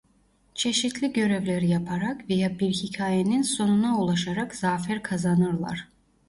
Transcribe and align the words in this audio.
Çeşitli 0.53 1.13
görevler 1.13 1.61
yaparak 1.61 2.29
veya 2.29 2.59
bir 2.59 2.69
hikayenin 2.73 3.41
sonuna 3.41 3.99
ulaşarak 4.01 4.55
zafer 4.55 5.03
kazanırlar. 5.03 5.87